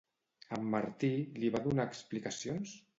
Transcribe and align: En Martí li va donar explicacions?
En 0.57 0.65
Martí 0.77 1.11
li 1.37 1.55
va 1.59 1.65
donar 1.69 1.89
explicacions? 1.95 2.79